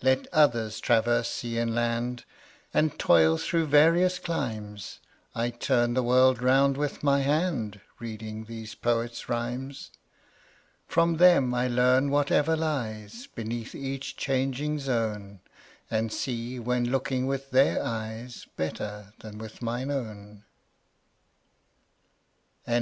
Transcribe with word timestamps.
Let 0.00 0.26
others 0.32 0.80
traverse 0.80 1.28
sea 1.28 1.58
and 1.58 1.74
land, 1.74 2.24
And 2.72 2.98
toil 2.98 3.36
through 3.36 3.66
various 3.66 4.18
climes, 4.18 5.00
30 5.34 5.44
I 5.44 5.50
turn 5.50 5.92
the 5.92 6.02
world 6.02 6.40
round 6.40 6.78
with 6.78 7.02
my 7.02 7.20
hand 7.20 7.82
Reading 7.98 8.46
these 8.46 8.74
poets' 8.74 9.28
rhymes. 9.28 9.90
From 10.88 11.18
them 11.18 11.52
I 11.52 11.68
learn 11.68 12.08
whatever 12.10 12.56
lies 12.56 13.26
Beneath 13.26 13.74
each 13.74 14.16
changing 14.16 14.78
zone, 14.78 15.40
And 15.90 16.10
see, 16.10 16.58
when 16.58 16.86
looking 16.86 17.26
with 17.26 17.50
their 17.50 17.84
eyes, 17.84 18.46
35 18.56 18.56
Better 18.56 19.12
than 19.18 19.36
with 19.36 19.60
mine 19.60 19.90
own. 19.90 20.44
H. 22.62 22.66
W. 22.68 22.74